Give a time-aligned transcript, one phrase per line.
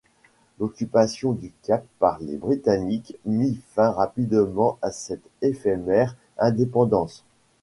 [0.59, 7.23] L'occupation du Cap par les Britanniques mit fin rapidement à cette éphémère indépendance.